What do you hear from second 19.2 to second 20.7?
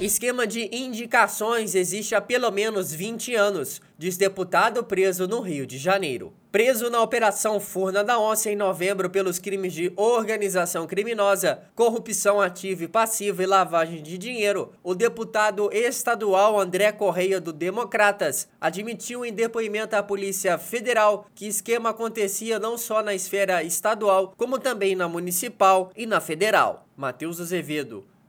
em depoimento à Polícia